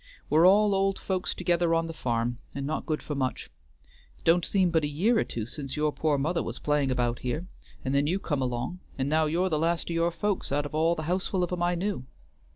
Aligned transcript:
We're 0.31 0.47
all 0.47 0.73
old 0.73 0.97
folks 0.97 1.35
together 1.35 1.75
on 1.75 1.85
the 1.85 1.93
farm, 1.93 2.39
and 2.55 2.65
not 2.65 2.87
good 2.87 3.03
for 3.03 3.13
much. 3.13 3.51
It 4.17 4.23
don't 4.23 4.43
seem 4.43 4.71
but 4.71 4.83
a 4.83 4.87
year 4.87 5.19
or 5.19 5.23
two 5.23 5.45
since 5.45 5.77
your 5.77 5.91
poor 5.91 6.17
mother 6.17 6.41
was 6.41 6.57
playing 6.57 6.89
about 6.89 7.19
here, 7.19 7.45
and 7.85 7.93
then 7.93 8.07
you 8.07 8.17
come 8.17 8.41
along, 8.41 8.79
and 8.97 9.07
now 9.07 9.25
you're 9.27 9.49
the 9.49 9.59
last 9.59 9.91
o' 9.91 9.93
your 9.93 10.09
folks 10.09 10.51
out 10.51 10.65
of 10.65 10.73
all 10.73 10.95
the 10.95 11.03
houseful 11.03 11.43
of 11.43 11.51
'em 11.53 11.61
I 11.61 11.75
knew. 11.75 12.07